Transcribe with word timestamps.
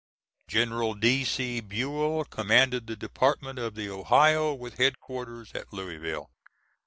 [General 0.47 0.95
D.C. 0.95 1.59
Buell 1.61 2.25
commanded 2.25 2.87
the 2.87 2.95
Department 2.95 3.59
of 3.59 3.75
the 3.75 3.87
Ohio 3.87 4.51
with 4.51 4.79
headquarters 4.79 5.51
at 5.53 5.71
Louisville. 5.71 6.31